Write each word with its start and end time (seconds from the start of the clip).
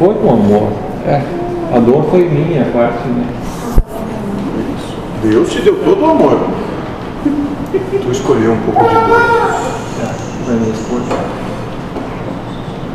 foi 0.00 0.14
com 0.14 0.30
amor. 0.30 0.72
É, 1.06 1.22
a 1.76 1.78
dor 1.78 2.06
foi 2.08 2.26
minha 2.26 2.64
parte, 2.72 3.06
né? 3.06 3.26
Deus 5.22 5.52
te 5.52 5.60
deu 5.60 5.76
todo 5.84 6.00
o 6.00 6.10
amor. 6.10 6.40
Tu 7.70 8.10
escolheu 8.10 8.54
um 8.54 8.60
pouco 8.62 8.82
de 8.88 8.94
dor. 8.94 9.20
É, 10.00 10.48
da 10.48 10.52
minha 10.54 10.72
esposa. 10.72 11.04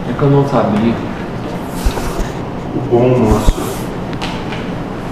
É 0.10 0.14
que 0.18 0.24
eu 0.24 0.30
não 0.32 0.48
sabia. 0.48 0.96
O 2.76 2.80
bom 2.90 3.20
moço 3.20 3.62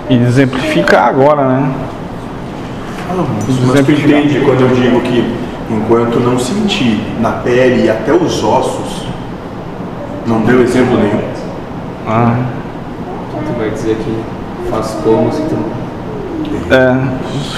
E 0.09 0.15
exemplificar 0.17 1.09
agora, 1.09 1.47
né? 1.47 1.75
Mas 3.67 3.85
tu 3.87 3.93
entende 3.93 4.41
quando 4.45 4.61
eu 4.63 4.69
digo 4.69 5.01
que 5.01 5.35
enquanto 5.71 6.21
não 6.21 6.39
sentir 6.39 7.01
na 7.21 7.32
pele 7.32 7.85
e 7.87 7.91
até 7.91 8.13
os 8.13 8.43
ossos, 8.43 9.05
não 10.27 10.41
deu 10.43 10.63
exemplo 10.63 10.96
nenhum. 10.96 11.21
Ah, 12.07 12.37
Tu 13.32 13.59
vai 13.59 13.71
dizer 13.71 13.96
que 13.96 14.71
faz 14.71 14.96
como 15.04 15.32
se 15.32 15.43
tu... 15.43 15.57
é, 16.73 16.96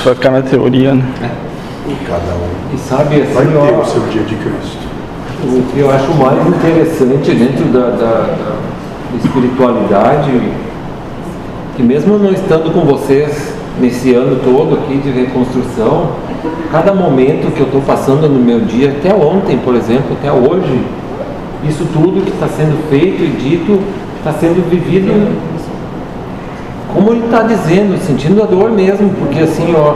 vai 0.05 0.15
ficar 0.15 0.31
na 0.31 0.43
teoria, 0.43 0.95
né? 0.95 1.05
Cada 2.07 2.35
um 2.35 2.75
E 2.75 2.79
sabe 2.79 3.21
vai 3.23 3.43
assim, 3.45 3.53
ter 3.53 3.57
ó, 3.59 3.81
o 3.81 3.85
seu 3.85 4.01
dia 4.03 4.23
de 4.23 4.35
Cristo. 4.37 4.79
o 5.45 5.63
que 5.73 5.81
eu 5.81 5.91
acho 5.91 6.13
mais 6.15 6.47
interessante 6.47 7.35
dentro 7.35 7.65
da, 7.67 7.91
da- 7.91 8.37
da 8.37 9.19
espiritualidade, 9.23 10.31
que 11.77 11.83
mesmo 11.83 12.19
não 12.19 12.31
estando 12.33 12.73
com 12.73 12.81
vocês 12.81 13.55
nesse 13.81 14.15
ano 14.15 14.39
todo 14.45 14.75
aqui 14.75 14.99
de 14.99 15.11
reconstrução, 15.11 16.11
cada 16.71 16.93
momento 16.93 17.53
que 17.53 17.61
eu 17.61 17.67
estou 17.67 17.81
passando 17.83 18.29
no 18.29 18.39
meu 18.41 18.61
dia, 18.61 18.91
até 18.99 19.15
ontem, 19.15 19.59
por 19.59 19.75
exemplo, 19.75 20.17
até 20.19 20.31
hoje, 20.33 20.83
isso 21.69 21.87
tudo 21.93 22.25
que 22.25 22.31
está 22.31 22.49
sendo 22.49 22.77
feito 22.91 23.23
e 23.23 23.29
dito 23.29 23.81
está 24.19 24.33
sendo 24.33 24.69
vivido 24.69 25.37
como 26.93 27.13
ele 27.13 27.25
está 27.25 27.43
dizendo, 27.43 27.99
sentindo 28.07 28.43
a 28.43 28.47
dor 28.47 28.71
mesmo, 28.71 29.09
porque 29.19 29.39
assim, 29.41 29.75
ó, 29.75 29.95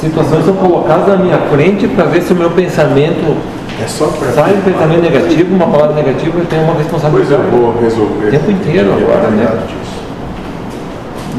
situações 0.00 0.44
são 0.44 0.54
colocadas 0.54 1.08
na 1.08 1.16
minha 1.16 1.38
frente 1.50 1.88
para 1.88 2.04
ver 2.04 2.22
se 2.22 2.32
o 2.32 2.36
meu 2.36 2.50
pensamento 2.50 3.36
É 3.82 3.88
só 3.88 4.06
para 4.06 4.30
sai 4.32 4.54
um 4.54 4.60
pensamento 4.60 5.02
negativo, 5.02 5.54
uma 5.54 5.66
palavra 5.66 5.96
negativa, 5.96 6.38
eu 6.38 6.46
tenho 6.46 6.62
uma 6.62 6.74
Pois 6.74 6.84
responsabilidade. 6.84 7.42
eu 7.52 7.58
vou 7.58 7.74
resolver. 7.82 8.28
O 8.28 8.30
tempo 8.30 8.50
inteiro 8.52 8.92
agora, 8.92 9.28
né? 9.30 9.58
disso. 9.66 9.96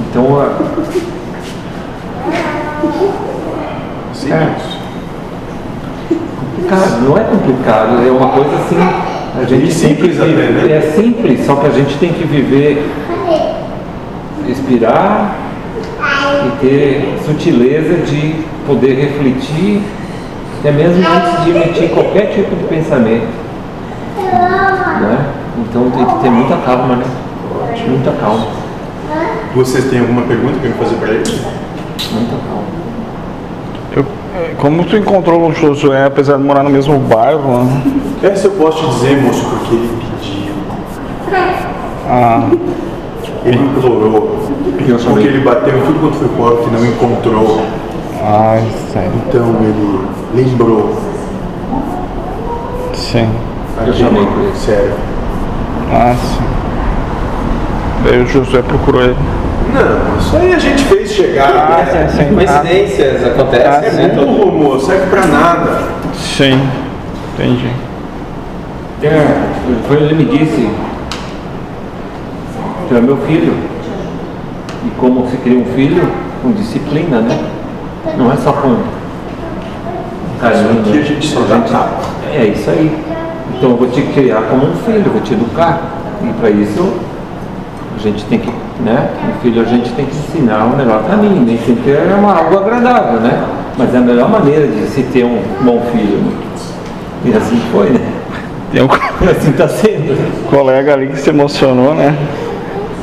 Então, 0.09 0.39
a- 0.41 0.57
Sim, 4.14 4.31
É. 4.33 4.56
complicado, 6.39 7.02
não 7.02 7.17
é 7.17 7.22
complicado, 7.22 8.08
é 8.08 8.11
uma 8.11 8.30
coisa 8.30 8.56
assim, 8.56 8.78
a 9.39 9.44
gente 9.44 9.64
E 9.64 9.67
que 9.67 9.73
simples 9.73 10.17
viver, 10.17 10.52
né? 10.52 10.75
é 10.75 10.81
simples, 10.95 11.45
só 11.45 11.56
que 11.56 11.67
a 11.67 11.69
gente 11.69 11.97
tem 11.97 12.14
que 12.14 12.25
viver, 12.25 12.89
respirar 14.47 15.36
e 16.45 16.50
ter 16.61 17.17
sutileza 17.25 17.95
de 18.06 18.36
poder 18.66 18.94
refletir, 18.95 19.81
até 20.59 20.72
mesmo 20.72 21.03
antes 21.08 21.44
de 21.44 21.52
emitir 21.52 21.89
qualquer 21.89 22.34
tipo 22.34 22.56
de 22.56 22.64
pensamento. 22.64 23.28
Né? 24.17 25.25
Então 25.59 25.89
tem 25.91 26.06
que 26.06 26.19
ter 26.22 26.30
muita 26.30 26.58
calma, 26.58 26.95
né? 26.97 27.06
Muita 27.88 28.12
calma, 28.12 28.47
Vocês 29.56 29.86
têm 29.86 30.00
alguma 30.00 30.23
pergunta 30.23 30.58
para 30.59 30.69
me 30.69 30.75
fazer 30.75 30.95
para 30.95 31.09
eles? 31.09 31.41
Muita 32.13 32.36
calma. 32.47 32.63
Eu, 33.95 34.05
é, 34.36 34.53
como 34.59 34.83
tu 34.86 34.97
encontrou 34.97 35.47
o 35.47 35.53
Josué, 35.53 36.05
apesar 36.05 36.38
de 36.38 36.44
morar 36.44 36.63
no 36.63 36.69
mesmo 36.69 36.97
bairro, 37.00 37.63
né? 37.63 37.81
Essa 38.23 38.47
eu 38.47 38.52
posso 38.52 38.80
te 38.80 38.94
dizer, 38.95 39.22
moço, 39.22 39.45
porque 39.45 39.75
ele 39.75 39.89
pediu. 40.19 40.53
Ah, 42.09 42.50
Ele 43.45 43.57
implorou. 43.57 44.38
Porque 44.78 45.28
ele 45.28 45.40
bateu 45.44 45.78
em 45.78 45.81
tudo 45.81 46.00
quanto 46.00 46.16
foi 46.16 46.28
porta 46.29 46.63
e 46.68 46.72
não 46.72 46.85
encontrou. 46.85 47.62
ai, 48.24 48.63
sério. 48.91 49.12
Então 49.28 49.56
ele 49.62 50.00
lembrou. 50.35 50.95
Sim. 52.94 53.29
Eu 53.85 53.94
chamei 53.94 54.25
por 54.25 54.41
ele. 54.44 54.56
Sério. 54.56 54.94
Ah, 55.91 56.16
sim. 56.16 56.44
Daí 58.07 58.22
o 58.22 58.25
Josué 58.25 58.62
procurou 58.62 59.01
ele. 59.01 59.18
Não, 59.73 60.18
isso 60.18 60.38
aí 60.38 60.53
a 60.53 60.57
gente 60.59 60.81
fez 60.85 61.12
chegar. 61.12 61.50
Ah, 61.50 61.84
né? 61.84 62.07
sim, 62.09 62.18
sim. 62.23 62.34
Coincidências 62.35 63.22
Ah, 63.22 63.28
acontecem, 63.28 63.90
sim. 63.91 63.97
né? 63.97 64.07
Burro, 64.16 64.51
moço, 64.53 64.85
serve 64.85 65.07
pra 65.07 65.25
nada. 65.28 65.81
Sim, 66.16 66.57
entendi. 67.34 67.69
É, 69.03 69.28
foi 69.90 69.97
ele 69.97 70.16
me 70.16 70.23
disse, 70.23 70.69
tu 72.88 72.95
é 72.95 73.01
meu 73.01 73.18
filho. 73.18 73.53
E 74.85 74.89
como 74.97 75.29
se 75.29 75.35
cria 75.38 75.59
um 75.59 75.66
filho, 75.66 76.09
com 76.41 76.53
disciplina, 76.53 77.19
né? 77.19 77.38
Não 78.18 78.31
é 78.31 78.38
só 78.38 78.53
com 78.53 78.78
carinho. 80.39 80.79
Aqui 80.79 80.97
a 80.97 81.01
gente 81.01 81.28
só 81.28 81.41
dá 81.41 81.59
tapa. 81.59 82.03
É 82.34 82.45
isso 82.45 82.69
aí. 82.69 82.89
Então 83.57 83.72
eu 83.72 83.75
vou 83.75 83.89
te 83.89 84.01
criar 84.01 84.44
como 84.44 84.68
um 84.68 84.75
filho, 84.78 85.12
vou 85.12 85.22
te 85.22 85.34
educar. 85.34 85.81
E 86.24 86.31
para 86.39 86.50
isso 86.50 86.94
a 88.00 88.12
gente 88.12 88.25
tem 88.25 88.40
que, 88.40 88.52
né? 88.84 89.09
O 89.30 89.41
filho 89.41 89.62
a 89.62 89.66
gente 89.66 89.91
tem 89.94 90.06
que 90.06 90.16
ensinar 90.16 90.66
o 90.66 90.78
melhor 90.78 91.03
caminho. 91.06 91.44
Nem 91.44 91.58
sempre 91.58 91.91
é 91.91 92.16
uma, 92.18 92.38
algo 92.38 92.58
agradável, 92.58 93.19
né? 93.19 93.46
Mas 93.78 93.94
é 93.94 93.97
a 93.97 94.02
melhor 94.02 94.30
maneira 94.30 94.68
de 94.68 94.88
se 94.88 95.03
ter 95.03 95.24
um 95.24 95.41
bom 95.62 95.81
filho. 95.91 96.19
E 97.25 97.34
assim 97.36 97.62
foi, 97.72 97.90
né? 97.90 98.02
Tem 98.72 98.81
um 98.81 98.88
assim 99.30 99.52
está 99.52 99.68
sendo. 99.68 100.50
colega 100.50 100.94
ali 100.94 101.07
que 101.07 101.19
se 101.19 101.30
emocionou, 101.30 101.94
né? 101.94 102.16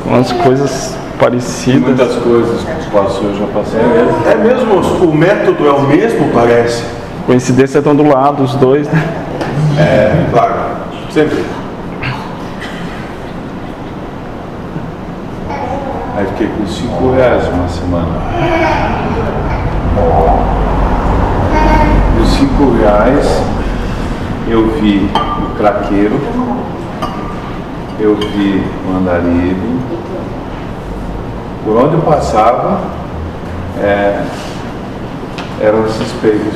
Umas 0.05 0.31
coisas 0.31 0.95
parecidas. 1.19 1.81
Muitas 1.81 2.15
coisas 2.15 2.61
que 2.61 2.91
passou 2.91 3.29
eu 3.29 3.35
já 3.35 3.45
passei. 3.47 3.79
É 3.79 4.35
mesmo, 4.35 4.75
moço? 4.75 5.05
O 5.05 5.15
método 5.15 5.67
é 5.67 5.71
o 5.71 5.81
mesmo, 5.81 6.29
parece. 6.33 6.83
Coincidência 7.25 7.79
estão 7.79 7.95
do 7.95 8.03
lado, 8.03 8.43
os 8.43 8.55
dois, 8.55 8.87
né? 8.87 9.03
É, 9.77 10.25
claro. 10.31 10.53
Sempre. 11.09 11.43
Aí 16.17 16.25
fiquei 16.27 16.47
com 16.47 16.65
5 16.65 17.11
reais 17.11 17.45
uma 17.49 17.67
semana. 17.67 18.07
Dos 22.17 22.29
5 22.29 22.71
reais 22.79 23.41
eu 24.47 24.69
vi 24.79 25.09
o 25.41 25.57
craqueiro, 25.57 26.19
eu 27.99 28.15
vi 28.15 28.63
o 28.87 28.97
andarilho. 28.97 29.79
Por 31.65 31.83
onde 31.83 31.95
eu 31.95 32.01
passava, 32.01 32.79
é, 33.81 34.21
eram 35.59 35.83
os 35.83 35.99
espelhos. 35.99 36.55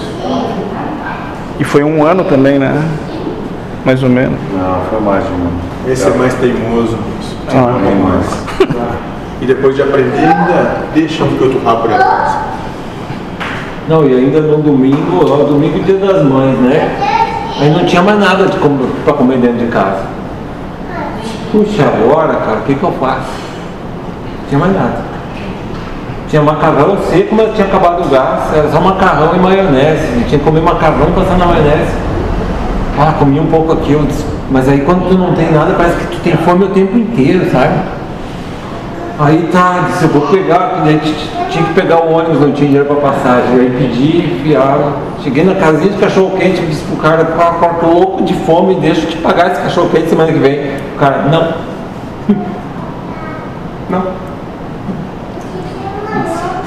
E 1.60 1.64
foi 1.66 1.84
um 1.84 2.06
ano 2.06 2.24
também, 2.24 2.60
né? 2.60 2.82
Mais 3.84 4.02
ou 4.04 4.10
menos. 4.10 4.40
Não, 4.54 4.82
foi 4.90 5.02
mais 5.02 5.26
de 5.26 5.32
um 5.32 5.36
ano. 5.36 5.62
Esse 5.86 6.08
é 6.08 6.12
mais 6.12 6.34
teimoso. 6.36 6.98
Ah, 7.50 7.78
Bem 7.82 7.96
mais. 7.96 9.09
E 9.42 9.46
depois 9.46 9.76
de 9.76 9.82
aprender, 9.82 10.20
ainda 10.20 10.86
deixa 10.94 11.24
um 11.24 11.38
que 11.38 11.62
rabo 11.64 11.88
pra 11.88 11.98
trás. 11.98 12.38
Não, 13.88 14.06
e 14.06 14.14
ainda 14.14 14.42
no 14.42 14.58
domingo, 14.58 15.26
ó, 15.26 15.44
domingo 15.44 15.80
é 15.80 15.84
dia 15.84 15.98
das 15.98 16.24
mães, 16.24 16.58
né? 16.60 16.96
Aí 17.60 17.70
não 17.72 17.86
tinha 17.86 18.02
mais 18.02 18.20
nada 18.20 18.46
pra 19.04 19.14
comer 19.14 19.38
dentro 19.38 19.58
de 19.58 19.68
casa. 19.68 20.04
Puxa, 21.52 21.84
agora, 21.84 22.36
cara, 22.36 22.58
o 22.58 22.62
que 22.62 22.76
que 22.76 22.84
eu 22.84 22.92
faço? 23.00 23.32
Não 24.42 24.50
tinha 24.50 24.60
mais 24.60 24.74
nada. 24.74 25.02
Tinha 26.30 26.42
macarrão 26.44 26.98
seco, 27.10 27.34
mas 27.34 27.56
tinha 27.56 27.66
acabado 27.66 28.06
o 28.06 28.10
gás. 28.10 28.54
Era 28.56 28.70
só 28.70 28.80
macarrão 28.80 29.36
e 29.36 29.40
maionese. 29.40 30.04
Eu 30.16 30.28
tinha 30.28 30.40
que 30.40 30.46
comer 30.46 30.62
macarrão 30.62 31.12
passando 31.16 31.40
na 31.40 31.48
maionese. 31.48 31.92
Ah, 33.00 33.14
comi 33.18 33.40
um 33.40 33.48
pouco 33.48 33.72
aqui, 33.72 33.94
eu 33.94 34.06
mas 34.52 34.68
aí 34.68 34.82
quando 34.82 35.08
tu 35.08 35.18
não 35.18 35.34
tem 35.34 35.52
nada, 35.52 35.74
parece 35.78 35.96
que 35.98 36.08
tu 36.08 36.20
tem 36.22 36.36
fome 36.38 36.66
o 36.66 36.70
tempo 36.70 36.98
inteiro, 36.98 37.50
sabe? 37.52 37.76
Aí 39.22 39.50
tá, 39.52 39.86
disse, 39.90 40.04
eu 40.06 40.10
vou 40.12 40.22
pegar, 40.30 40.60
porque 40.60 40.82
daí 40.86 41.00
t- 41.00 41.50
tinha 41.50 41.66
que 41.66 41.74
pegar 41.74 41.98
o 42.06 42.12
ônibus, 42.14 42.40
não 42.40 42.54
tinha 42.54 42.68
dinheiro 42.70 42.86
pra 42.86 42.96
passagem. 43.12 43.54
Aí 43.60 43.70
pedi, 43.78 44.18
enfiaram. 44.36 44.94
Cheguei 45.22 45.44
na 45.44 45.56
casinha 45.56 45.92
de 45.92 45.98
cachorro 45.98 46.38
quente, 46.38 46.62
disse 46.62 46.84
pro 46.86 46.96
cara, 46.98 47.26
cara, 47.26 47.74
tô 47.82 47.88
louco 47.88 48.24
de 48.24 48.34
fome, 48.46 48.76
deixa 48.76 49.02
eu 49.02 49.10
te 49.10 49.18
pagar 49.18 49.52
esse 49.52 49.62
cachorro 49.62 49.90
quente 49.90 50.08
semana 50.10 50.32
que 50.32 50.40
vem. 50.40 50.78
O 50.96 50.98
cara, 50.98 51.24
não. 51.24 51.54
Não. 53.90 54.04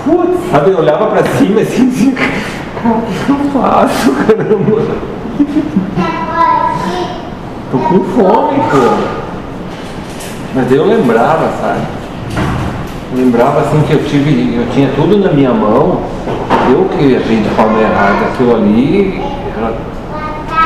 Putz, 0.05 0.51
sabe, 0.51 0.71
eu 0.73 0.79
olhava 0.81 1.07
pra 1.07 1.23
cima 1.23 1.61
assim, 1.61 1.89
assim, 1.89 2.11
cara, 2.11 2.97
o 2.97 3.03
que 3.25 3.31
eu 3.31 3.63
faço, 3.63 4.13
caramba? 4.27 4.83
Tô 7.71 7.79
com 7.79 8.05
fome, 8.05 8.59
pô. 8.71 9.07
Mas 10.55 10.73
eu 10.73 10.85
lembrava, 10.85 11.49
sabe? 11.61 12.02
Lembrava 13.15 13.61
assim 13.61 13.83
que 13.83 13.93
eu 13.93 14.05
tive, 14.05 14.57
eu 14.57 14.67
tinha 14.73 14.89
tudo 14.97 15.19
na 15.19 15.33
minha 15.33 15.53
mão 15.53 16.01
eu 16.71 16.85
que 16.87 17.17
vi 17.29 17.37
de 17.37 17.49
forma 17.51 17.79
errada. 17.81 18.27
Aquilo 18.27 18.57
ali 18.57 19.21
era 19.57 19.73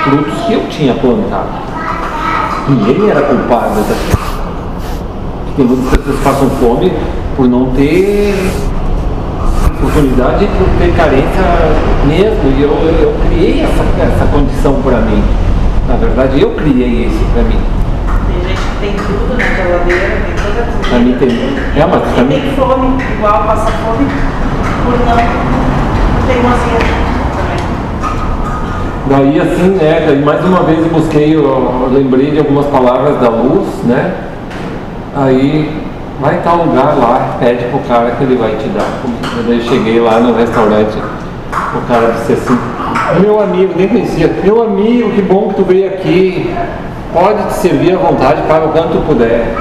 frutos 0.05 0.41
que 0.43 0.53
eu 0.53 0.69
tinha 0.69 0.95
plantado. 0.95 1.49
Ninguém 2.69 3.11
era 3.11 3.23
culpado 3.23 3.81
daquilo. 3.81 4.27
Tem 5.57 5.65
muitas 5.65 5.97
pessoas 5.97 6.21
passam 6.23 6.51
fome 6.51 6.93
por 7.37 7.49
não 7.49 7.71
ter 7.71 8.35
oportunidade, 9.67 10.47
por 10.47 10.69
ter 10.79 10.95
carência 10.95 11.43
mesmo. 12.07 12.53
E 12.57 12.63
eu, 12.63 12.71
eu 12.71 13.15
criei 13.27 13.63
essa, 13.63 13.83
essa 14.03 14.27
condição 14.27 14.75
para 14.83 14.99
mim. 14.99 15.23
Na 15.89 15.97
verdade, 15.97 16.41
eu 16.41 16.51
criei 16.51 17.07
isso 17.07 17.25
para 17.33 17.43
mim. 17.45 17.61
Tem 18.29 18.49
gente 18.49 18.61
que 18.61 18.81
tem 18.81 18.93
tudo 18.97 19.39
na 19.39 19.45
geladeira, 19.45 20.16
Pra 20.89 20.99
mim 20.99 21.17
tem. 21.19 21.29
É, 21.77 21.87
mas 21.87 22.03
pra 22.13 22.25
mim. 22.25 22.41
tem 22.41 22.53
fome, 22.53 23.03
igual 23.19 23.45
passa 23.45 23.71
fome, 23.71 24.07
por 24.85 24.99
não, 24.99 25.17
mozinha 26.43 26.79
também. 27.37 27.57
Daí 29.09 29.41
assim, 29.41 29.69
né, 29.71 30.05
daí 30.07 30.25
mais 30.25 30.45
uma 30.45 30.63
vez 30.63 30.79
eu 30.79 30.91
busquei, 30.91 31.35
eu, 31.35 31.45
eu 31.45 31.91
lembrei 31.93 32.31
de 32.33 32.39
algumas 32.39 32.67
palavras 32.67 33.21
da 33.21 33.29
luz, 33.29 33.69
né? 33.85 34.15
Aí 35.15 35.83
vai 36.21 36.41
tal 36.43 36.65
lugar 36.65 36.97
lá, 36.97 37.37
pede 37.39 37.65
pro 37.67 37.79
cara 37.81 38.13
que 38.13 38.25
ele 38.25 38.37
vai 38.37 38.57
te 38.57 38.69
dar. 38.69 38.87
Daí 39.47 39.59
eu 39.59 39.63
cheguei 39.63 40.01
lá 40.01 40.21
no 40.21 40.35
restaurante, 40.35 40.97
o 41.75 41.81
cara 41.89 42.13
disse 42.13 42.33
assim, 42.33 42.59
meu 43.21 43.41
amigo, 43.41 43.73
nem 43.77 43.89
conhecia, 43.89 44.31
meu 44.43 44.63
amigo, 44.63 45.11
que 45.11 45.23
bom 45.23 45.49
que 45.49 45.55
tu 45.55 45.65
veio 45.65 45.89
aqui. 45.89 46.55
Pode 47.13 47.45
te 47.45 47.55
servir 47.55 47.95
à 47.95 47.99
vontade, 47.99 48.43
paga 48.43 48.67
o 48.67 48.73
quanto 48.73 48.89
tu 48.89 49.07
puder. 49.07 49.55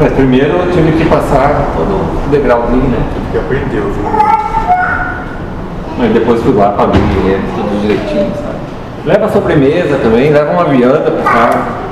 Mas 0.00 0.12
primeiro 0.12 0.48
eu 0.58 0.70
tive 0.72 0.92
que 0.92 1.04
passar 1.08 1.68
todo 1.76 1.88
o 2.26 2.28
degrauzinho, 2.30 2.82
né? 2.88 2.98
Que 3.32 3.38
aprendeu, 3.38 3.84
viu? 3.84 4.04
Mas 5.98 6.12
depois 6.12 6.42
fui 6.42 6.52
lá, 6.52 6.70
paguei 6.70 7.00
ele, 7.24 7.42
tudo 7.54 7.80
direitinho, 7.80 8.30
sabe? 8.36 8.56
Leva 9.06 9.28
sobremesa 9.32 9.96
também, 10.02 10.30
leva 10.30 10.52
uma 10.52 10.64
vianda 10.64 11.10
pro 11.10 11.22
cara. 11.22 11.86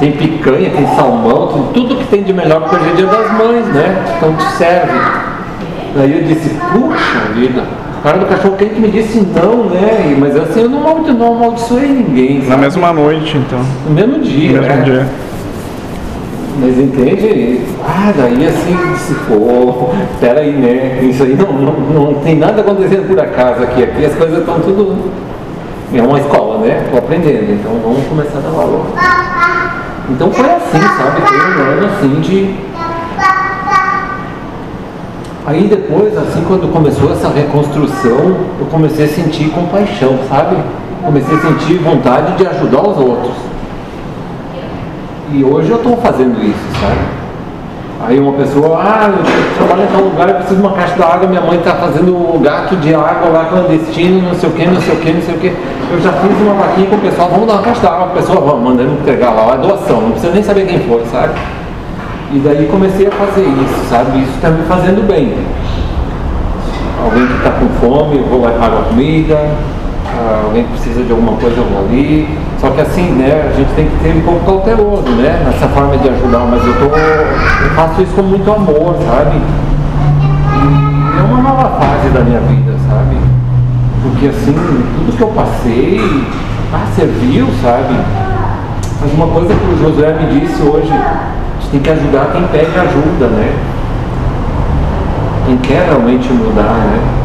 Tem 0.00 0.10
picanha, 0.12 0.70
tem 0.70 0.86
salmão, 0.96 1.46
tem 1.48 1.62
tudo 1.72 1.96
que 1.96 2.04
tem 2.06 2.24
de 2.24 2.32
melhor 2.32 2.60
porque 2.62 2.76
hoje 2.76 2.90
é 2.90 2.94
dia 2.96 3.06
das 3.06 3.30
mães, 3.32 3.66
né? 3.66 4.04
Então 4.16 4.34
te 4.34 4.44
serve. 4.56 4.98
Daí 5.94 6.18
eu 6.18 6.24
disse, 6.24 6.50
puxa 6.72 7.18
vida, 7.34 7.62
o 8.00 8.02
cara 8.02 8.18
do 8.18 8.26
cachorro 8.26 8.56
quente 8.56 8.80
me 8.80 8.88
disse 8.88 9.20
não, 9.20 9.66
né? 9.66 10.10
E- 10.12 10.20
Mas 10.20 10.36
assim, 10.36 10.62
eu 10.62 10.68
não, 10.68 10.98
não 11.00 11.36
amaldiçoei 11.36 11.86
ninguém, 11.86 12.40
Na 12.40 12.46
sabe? 12.46 12.60
mesma 12.62 12.92
noite, 12.92 13.36
então. 13.36 13.60
No 13.86 13.94
mesmo 13.94 14.18
dia, 14.18 14.56
No 14.60 14.62
mesmo 14.62 14.76
né? 14.78 14.82
dia. 14.82 15.06
Mas 16.56 16.78
entende? 16.78 17.60
Ah, 17.84 18.12
daí 18.16 18.46
assim, 18.46 18.76
se 18.96 19.14
for, 19.14 19.90
peraí, 20.20 20.52
né? 20.52 21.00
Isso 21.02 21.24
aí 21.24 21.36
não, 21.36 21.52
não, 21.52 21.72
não 21.72 22.14
tem 22.20 22.36
nada 22.36 22.60
acontecendo 22.60 23.08
por 23.08 23.18
acaso 23.18 23.64
aqui. 23.64 23.82
Aqui 23.82 24.04
as 24.04 24.14
coisas 24.14 24.38
estão 24.38 24.60
tudo. 24.60 25.10
É 25.92 26.02
uma 26.02 26.18
escola, 26.18 26.58
né? 26.58 26.82
Estou 26.84 26.98
aprendendo, 26.98 27.52
então 27.52 27.72
vamos 27.82 28.06
começar 28.06 28.38
a 28.38 28.40
dar 28.40 28.50
valor. 28.50 28.86
Então 30.10 30.30
foi 30.30 30.46
assim, 30.46 30.80
sabe? 30.80 31.20
Foi 31.22 31.38
um 31.38 31.72
ano 31.72 31.86
assim 31.86 32.20
de. 32.20 32.54
Aí 35.46 35.68
depois, 35.68 36.16
assim, 36.16 36.42
quando 36.46 36.72
começou 36.72 37.12
essa 37.12 37.28
reconstrução, 37.28 38.36
eu 38.58 38.66
comecei 38.70 39.04
a 39.04 39.08
sentir 39.08 39.50
compaixão, 39.50 40.18
sabe? 40.28 40.56
Comecei 41.04 41.36
a 41.36 41.40
sentir 41.40 41.78
vontade 41.78 42.36
de 42.38 42.46
ajudar 42.46 42.80
os 42.80 42.96
outros. 42.96 43.53
E 45.32 45.42
hoje 45.44 45.70
eu 45.70 45.76
estou 45.76 45.96
fazendo 45.96 46.42
isso, 46.42 46.80
sabe? 46.80 47.24
Aí 48.06 48.20
uma 48.20 48.32
pessoa, 48.32 48.78
ah, 48.82 49.08
eu 49.08 49.66
trabalho 49.66 49.88
em 49.88 49.92
tal 49.92 50.02
lugar, 50.02 50.28
eu 50.28 50.34
preciso 50.34 50.56
de 50.56 50.66
uma 50.66 50.74
caixa 50.74 50.94
d'água, 50.96 51.26
minha 51.26 51.40
mãe 51.40 51.56
está 51.56 51.74
fazendo 51.76 52.38
gato 52.42 52.76
de 52.76 52.94
água 52.94 53.30
lá 53.30 53.46
clandestino, 53.46 54.28
não 54.28 54.34
sei 54.34 54.50
o 54.50 54.52
que, 54.52 54.66
não 54.66 54.80
sei 54.80 54.94
o 54.94 54.98
que, 54.98 55.12
não 55.12 55.22
sei 55.22 55.34
o 55.34 55.38
que. 55.38 55.46
Eu 55.90 56.00
já 56.02 56.12
fiz 56.12 56.40
uma 56.42 56.54
vaquinha 56.54 56.86
com 56.88 56.96
o 56.96 57.00
pessoal, 57.00 57.30
vamos 57.30 57.46
dar 57.46 57.54
uma 57.54 57.62
caixa 57.62 57.80
d'água, 57.80 58.06
a 58.06 58.08
pessoa 58.08 58.40
vamos, 58.40 58.62
mandando 58.62 58.92
entregar 58.92 59.30
lá, 59.30 59.54
é 59.54 59.58
doação, 59.58 60.02
não 60.02 60.10
precisa 60.10 60.32
nem 60.32 60.42
saber 60.42 60.66
quem 60.66 60.80
foi, 60.80 61.02
sabe? 61.10 61.32
E 62.32 62.38
daí 62.40 62.68
comecei 62.70 63.06
a 63.06 63.10
fazer 63.10 63.46
isso, 63.46 63.88
sabe? 63.88 64.22
Isso 64.22 64.32
está 64.34 64.50
me 64.50 64.64
fazendo 64.64 65.06
bem. 65.06 65.32
Alguém 67.02 67.26
que 67.26 67.34
está 67.34 67.50
com 67.52 67.68
fome, 67.80 68.18
eu 68.18 68.24
vou 68.24 68.42
lá 68.42 68.50
e 68.50 68.58
pago 68.58 68.78
a 68.78 68.82
comida, 68.82 69.50
ah, 70.14 70.42
alguém 70.44 70.64
que 70.64 70.70
precisa 70.70 71.02
de 71.02 71.10
alguma 71.10 71.36
coisa, 71.38 71.56
eu 71.56 71.64
vou 71.64 71.84
ali. 71.86 72.28
Só 72.64 72.70
que 72.70 72.80
assim, 72.80 73.10
né, 73.12 73.50
a 73.52 73.54
gente 73.54 73.74
tem 73.74 73.86
que 73.86 74.02
ser 74.02 74.16
um 74.16 74.22
pouco 74.22 74.46
cauteloso, 74.46 75.10
né, 75.16 75.42
nessa 75.44 75.68
forma 75.68 75.98
de 75.98 76.08
ajudar, 76.08 76.46
mas 76.50 76.66
eu, 76.66 76.72
tô, 76.78 76.96
eu 76.96 77.70
faço 77.76 78.00
isso 78.00 78.14
com 78.14 78.22
muito 78.22 78.50
amor, 78.50 78.96
sabe? 79.06 79.36
E 79.36 81.20
é 81.20 81.22
uma 81.24 81.42
nova 81.42 81.78
fase 81.78 82.08
da 82.08 82.20
minha 82.20 82.40
vida, 82.40 82.72
sabe? 82.88 83.18
Porque 84.02 84.28
assim, 84.28 84.54
tudo 84.54 85.14
que 85.14 85.22
eu 85.22 85.28
passei, 85.28 86.00
ah, 86.72 86.86
serviu, 86.96 87.48
sabe? 87.60 88.00
Mas 88.98 89.12
uma 89.12 89.26
coisa 89.26 89.52
que 89.52 89.66
o 89.66 89.78
Josué 89.78 90.14
me 90.14 90.40
disse 90.40 90.62
hoje, 90.62 90.90
a 90.90 91.60
gente 91.60 91.70
tem 91.70 91.80
que 91.80 91.90
ajudar 91.90 92.32
quem 92.32 92.44
pede 92.44 92.78
ajuda, 92.78 93.26
né? 93.26 93.52
Quem 95.44 95.58
quer 95.58 95.84
realmente 95.84 96.32
mudar, 96.32 96.62
né? 96.62 97.24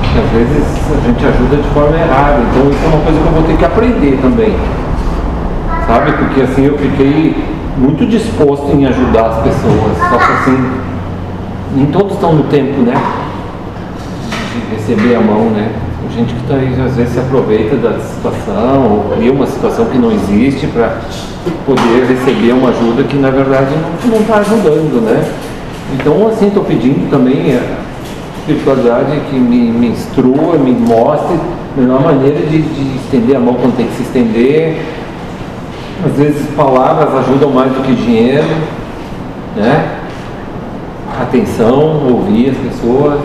Porque 0.00 0.18
às 0.18 0.30
vezes 0.32 0.64
a 0.90 1.06
gente 1.06 1.24
ajuda 1.24 1.62
de 1.62 1.68
forma 1.68 1.96
errada, 1.96 2.40
então 2.50 2.68
isso 2.68 2.84
é 2.84 2.88
uma 2.88 3.04
coisa 3.04 3.20
que 3.20 3.26
eu 3.28 3.32
vou 3.32 3.42
ter 3.44 3.56
que 3.56 3.64
aprender 3.64 4.18
também. 4.20 4.79
Sabe? 5.90 6.12
Porque 6.12 6.42
assim 6.42 6.66
eu 6.66 6.78
fiquei 6.78 7.34
muito 7.76 8.06
disposto 8.06 8.70
em 8.72 8.86
ajudar 8.86 9.26
as 9.26 9.42
pessoas, 9.42 9.98
só 9.98 10.18
que 10.18 10.32
assim, 10.34 10.70
nem 11.74 11.86
todos 11.86 12.12
estão 12.12 12.32
no 12.32 12.44
tempo, 12.44 12.80
né? 12.82 12.94
De 14.54 14.76
receber 14.76 15.16
a 15.16 15.20
mão, 15.20 15.46
né? 15.46 15.72
Tem 16.00 16.18
gente 16.18 16.32
que 16.32 16.46
tá 16.46 16.54
às 16.54 16.94
vezes 16.94 17.12
se 17.12 17.18
aproveita 17.18 17.74
da 17.74 17.98
situação, 17.98 18.82
ou 18.84 19.16
cria 19.16 19.32
uma 19.32 19.48
situação 19.48 19.86
que 19.86 19.98
não 19.98 20.12
existe 20.12 20.68
para 20.68 21.00
poder 21.66 22.06
receber 22.06 22.52
uma 22.52 22.68
ajuda 22.68 23.02
que 23.02 23.16
na 23.16 23.30
verdade 23.30 23.74
não 24.04 24.20
está 24.20 24.36
ajudando, 24.36 25.04
né? 25.04 25.28
Então 25.94 26.28
assim 26.28 26.46
estou 26.46 26.62
pedindo 26.62 27.10
também 27.10 27.56
a 27.56 27.80
espiritualidade 28.38 29.22
que 29.28 29.34
me, 29.34 29.72
me 29.72 29.88
instrua, 29.88 30.56
me 30.56 30.70
mostre 30.70 31.34
a 31.76 31.80
melhor 31.80 32.00
maneira 32.00 32.46
de, 32.46 32.62
de 32.62 32.96
estender 32.96 33.34
a 33.34 33.40
mão 33.40 33.54
quando 33.54 33.76
tem 33.76 33.88
que 33.88 33.96
se 33.96 34.02
estender. 34.02 34.99
Às 36.04 36.12
vezes 36.12 36.46
palavras 36.56 37.14
ajudam 37.14 37.50
mais 37.50 37.72
do 37.72 37.82
que 37.82 37.94
dinheiro, 37.94 38.48
né? 39.54 39.98
Atenção, 41.20 42.06
ouvir 42.10 42.50
as 42.50 42.56
pessoas. 42.56 43.20